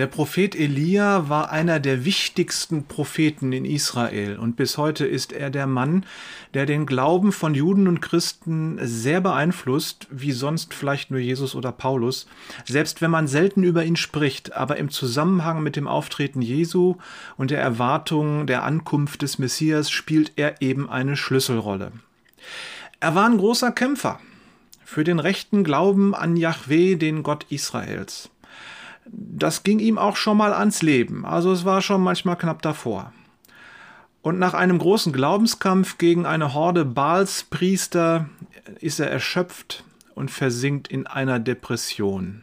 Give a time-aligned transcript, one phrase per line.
[0.00, 4.38] Der Prophet Elia war einer der wichtigsten Propheten in Israel.
[4.38, 6.06] Und bis heute ist er der Mann,
[6.54, 11.70] der den Glauben von Juden und Christen sehr beeinflusst, wie sonst vielleicht nur Jesus oder
[11.70, 12.26] Paulus,
[12.64, 16.96] selbst wenn man selten über ihn spricht, aber im Zusammenhang mit dem Auftreten Jesu
[17.36, 21.92] und der Erwartung der Ankunft des Messias spielt er eben eine Schlüsselrolle.
[23.00, 24.18] Er war ein großer Kämpfer
[24.82, 28.30] für den rechten Glauben an Yahweh, den Gott Israels
[29.06, 31.24] das ging ihm auch schon mal ans Leben.
[31.24, 33.12] Also es war schon manchmal knapp davor.
[34.22, 38.28] Und nach einem großen Glaubenskampf gegen eine Horde Baalspriester
[38.80, 42.42] ist er erschöpft und versinkt in einer Depression.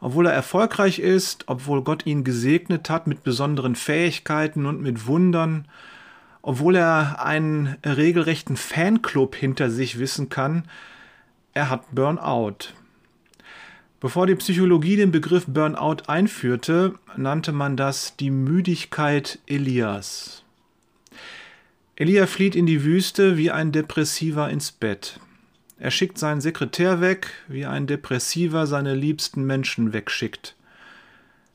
[0.00, 5.66] Obwohl er erfolgreich ist, obwohl Gott ihn gesegnet hat mit besonderen Fähigkeiten und mit Wundern,
[6.42, 10.64] obwohl er einen regelrechten Fanclub hinter sich wissen kann,
[11.54, 12.74] er hat Burnout.
[14.04, 20.42] Bevor die Psychologie den Begriff Burnout einführte, nannte man das die Müdigkeit Elias.
[21.96, 25.20] Elia flieht in die Wüste wie ein Depressiver ins Bett.
[25.78, 30.54] Er schickt seinen Sekretär weg, wie ein Depressiver seine liebsten Menschen wegschickt.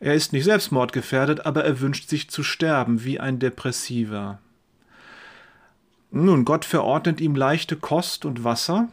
[0.00, 4.40] Er ist nicht selbstmordgefährdet, aber er wünscht sich zu sterben, wie ein Depressiver.
[6.10, 8.88] Nun, Gott verordnet ihm leichte Kost und Wasser,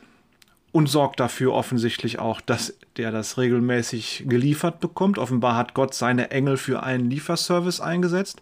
[0.72, 5.18] und sorgt dafür offensichtlich auch, dass der das regelmäßig geliefert bekommt.
[5.18, 8.42] Offenbar hat Gott seine Engel für einen Lieferservice eingesetzt.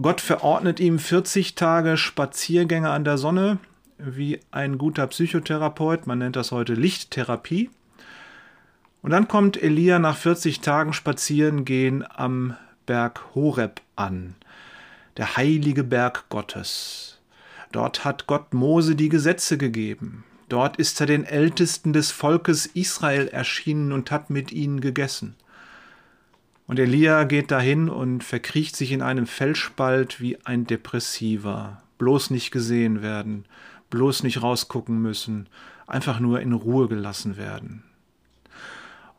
[0.00, 3.58] Gott verordnet ihm 40 Tage Spaziergänge an der Sonne,
[3.98, 7.70] wie ein guter Psychotherapeut, man nennt das heute Lichttherapie.
[9.02, 14.34] Und dann kommt Elia nach 40 Tagen Spazierengehen am Berg Horeb an,
[15.16, 17.18] der heilige Berg Gottes.
[17.72, 20.24] Dort hat Gott Mose die Gesetze gegeben.
[20.52, 25.34] Dort ist er den Ältesten des Volkes Israel erschienen und hat mit ihnen gegessen.
[26.66, 31.82] Und Elia geht dahin und verkriecht sich in einem Felsspalt wie ein Depressiver.
[31.96, 33.46] Bloß nicht gesehen werden,
[33.88, 35.48] bloß nicht rausgucken müssen,
[35.86, 37.82] einfach nur in Ruhe gelassen werden.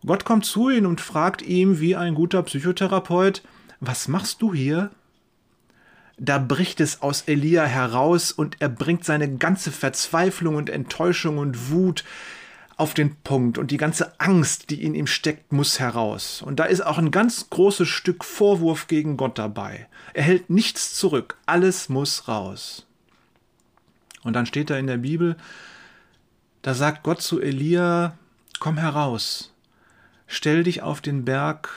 [0.05, 3.41] Gott kommt zu ihm und fragt ihm wie ein guter Psychotherapeut,
[3.79, 4.91] was machst du hier?
[6.17, 11.71] Da bricht es aus Elia heraus und er bringt seine ganze Verzweiflung und Enttäuschung und
[11.71, 12.03] Wut
[12.77, 16.41] auf den Punkt und die ganze Angst, die in ihm steckt, muss heraus.
[16.41, 19.87] Und da ist auch ein ganz großes Stück Vorwurf gegen Gott dabei.
[20.13, 22.85] Er hält nichts zurück, alles muss raus.
[24.23, 25.35] Und dann steht da in der Bibel,
[26.61, 28.17] da sagt Gott zu Elia,
[28.59, 29.53] komm heraus,
[30.27, 31.69] stell dich auf den Berg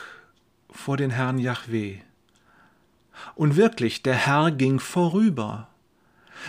[0.71, 2.06] vor den Herrn Yahweh.
[3.35, 5.69] Und wirklich, der Herr ging vorüber.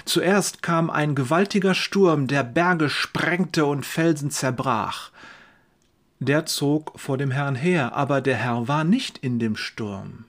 [0.05, 5.11] Zuerst kam ein gewaltiger Sturm, der Berge sprengte und Felsen zerbrach.
[6.19, 10.25] Der zog vor dem Herrn her, aber der Herr war nicht in dem Sturm.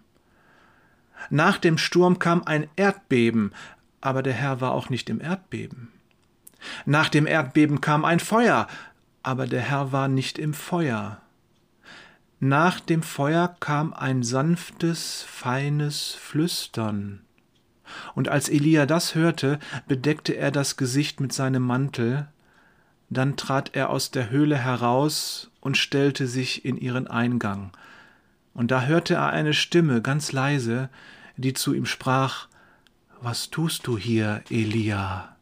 [1.31, 3.53] Nach dem Sturm kam ein Erdbeben,
[4.01, 5.89] aber der Herr war auch nicht im Erdbeben.
[6.87, 8.67] Nach dem Erdbeben kam ein Feuer,
[9.23, 11.21] aber der Herr war nicht im Feuer.
[12.41, 17.21] Nach dem Feuer kam ein sanftes, feines Flüstern.
[18.15, 22.29] Und als Elia das hörte, bedeckte er das Gesicht mit seinem Mantel,
[23.11, 27.73] dann trat er aus der Höhle heraus und stellte sich in ihren Eingang.
[28.55, 30.91] Und da hörte er eine Stimme ganz leise,
[31.37, 32.47] die zu ihm sprach
[33.21, 35.38] Was tust du hier, Elia?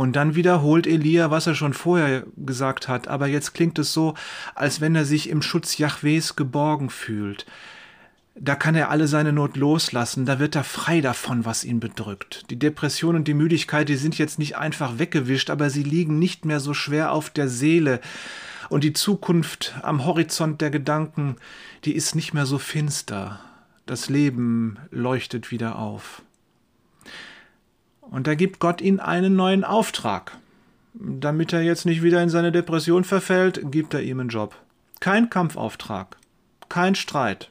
[0.00, 4.14] Und dann wiederholt Elia, was er schon vorher gesagt hat, aber jetzt klingt es so,
[4.54, 7.44] als wenn er sich im Schutz Jahwes geborgen fühlt.
[8.34, 12.46] Da kann er alle seine Not loslassen, da wird er frei davon, was ihn bedrückt.
[12.48, 16.46] Die Depression und die Müdigkeit, die sind jetzt nicht einfach weggewischt, aber sie liegen nicht
[16.46, 18.00] mehr so schwer auf der Seele.
[18.70, 21.36] Und die Zukunft am Horizont der Gedanken,
[21.84, 23.38] die ist nicht mehr so finster.
[23.84, 26.22] Das Leben leuchtet wieder auf.
[28.00, 30.36] Und da gibt Gott ihm einen neuen Auftrag.
[30.94, 34.56] Damit er jetzt nicht wieder in seine Depression verfällt, gibt er ihm einen Job.
[34.98, 36.16] Kein Kampfauftrag,
[36.68, 37.50] kein Streit,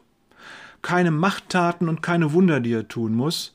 [0.82, 3.54] keine Machttaten und keine Wunder, die er tun muss,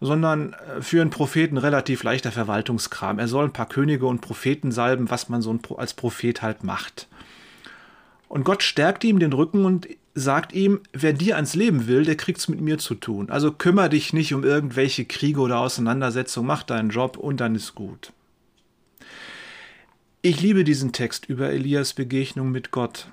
[0.00, 3.18] sondern äh, für einen Propheten relativ leichter Verwaltungskram.
[3.18, 7.06] Er soll ein paar Könige und Propheten salben, was man so als Prophet halt macht.
[8.28, 12.16] Und Gott stärkt ihm den Rücken und sagt ihm, wer dir ans Leben will, der
[12.16, 13.30] kriegt's mit mir zu tun.
[13.30, 17.74] Also kümmere dich nicht um irgendwelche Kriege oder Auseinandersetzungen, mach deinen Job und dann ist
[17.74, 18.12] gut.
[20.22, 23.06] Ich liebe diesen Text über Elias Begegnung mit Gott,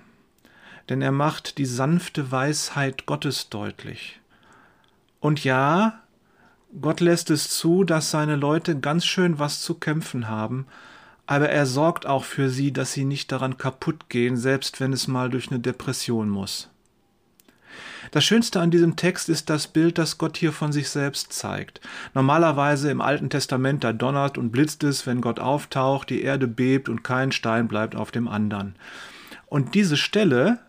[0.90, 4.20] denn er macht die sanfte Weisheit Gottes deutlich.
[5.20, 6.02] Und ja,
[6.82, 10.68] Gott lässt es zu, dass seine Leute ganz schön was zu kämpfen haben,
[11.28, 15.08] aber er sorgt auch für sie, dass sie nicht daran kaputt gehen, selbst wenn es
[15.08, 16.70] mal durch eine Depression muss.
[18.12, 21.82] Das Schönste an diesem Text ist das Bild, das Gott hier von sich selbst zeigt.
[22.14, 26.90] Normalerweise im Alten Testament, da donnert und blitzt es, wenn Gott auftaucht, die Erde bebt
[26.90, 28.76] und kein Stein bleibt auf dem anderen.
[29.48, 30.60] Und diese Stelle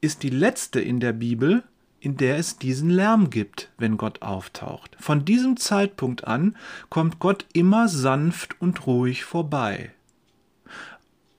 [0.00, 1.62] ist die letzte in der Bibel,
[2.00, 4.96] in der es diesen Lärm gibt, wenn Gott auftaucht.
[4.98, 6.56] Von diesem Zeitpunkt an
[6.88, 9.92] kommt Gott immer sanft und ruhig vorbei.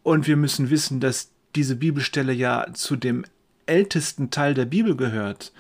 [0.03, 3.25] Und wir müssen wissen, dass diese Bibelstelle ja zu dem
[3.71, 5.53] ältesten Teil der Bibel gehört.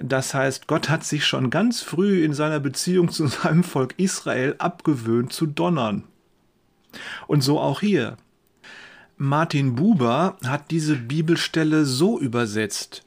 [0.00, 4.54] Das heißt, Gott hat sich schon ganz früh in seiner Beziehung zu seinem Volk Israel
[4.58, 6.04] abgewöhnt zu donnern.
[7.26, 8.16] Und so auch hier.
[9.18, 13.02] Martin Buber hat diese Bibelstelle so übersetzt.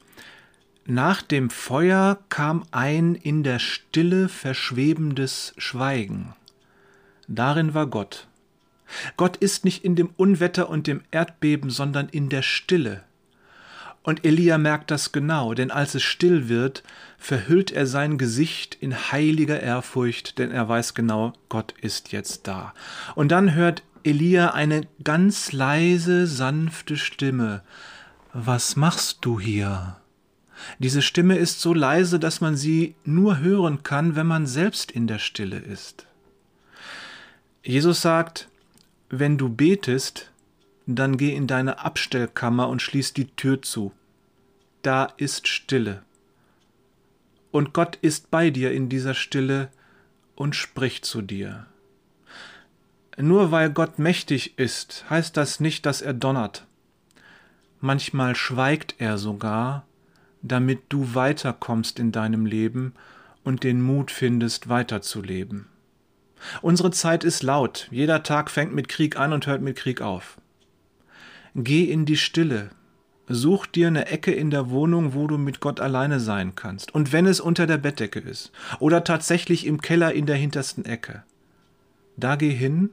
[0.84, 6.34] Nach dem Feuer kam ein in der Stille verschwebendes Schweigen.
[7.28, 8.26] Darin war Gott.
[9.16, 13.04] Gott ist nicht in dem Unwetter und dem Erdbeben, sondern in der Stille.
[14.02, 16.82] Und Elia merkt das genau, denn als es still wird,
[17.18, 22.72] verhüllt er sein Gesicht in heiliger Ehrfurcht, denn er weiß genau, Gott ist jetzt da.
[23.14, 27.62] Und dann hört Elia eine ganz leise, sanfte Stimme.
[28.32, 29.96] Was machst du hier?
[30.78, 35.06] Diese Stimme ist so leise, dass man sie nur hören kann, wenn man selbst in
[35.06, 36.06] der Stille ist.
[37.62, 38.48] Jesus sagt,
[39.10, 40.30] wenn du betest,
[40.86, 43.92] dann geh in deine Abstellkammer und schließ die Tür zu.
[44.82, 46.02] Da ist Stille.
[47.50, 49.70] Und Gott ist bei dir in dieser Stille
[50.34, 51.66] und spricht zu dir.
[53.18, 56.66] Nur weil Gott mächtig ist, heißt das nicht, dass er donnert.
[57.80, 59.84] Manchmal schweigt er sogar,
[60.42, 62.94] damit du weiterkommst in deinem Leben
[63.44, 65.66] und den Mut findest, weiterzuleben.
[66.62, 70.38] Unsere Zeit ist laut, jeder Tag fängt mit Krieg an und hört mit Krieg auf.
[71.54, 72.70] Geh in die Stille,
[73.28, 77.12] such dir eine Ecke in der Wohnung, wo du mit Gott alleine sein kannst, und
[77.12, 81.24] wenn es unter der Bettdecke ist oder tatsächlich im Keller in der hintersten Ecke,
[82.16, 82.90] da geh hin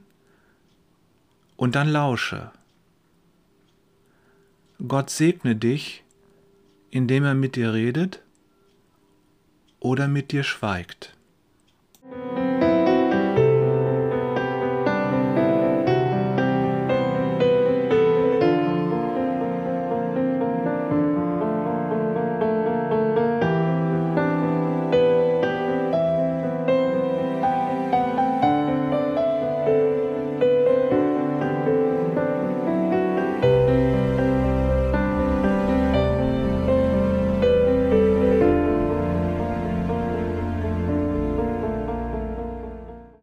[1.56, 2.52] und dann lausche.
[4.88, 6.04] Gott segne dich,
[6.92, 8.22] indem er mit dir redet
[9.80, 11.17] oder mit dir schweigt.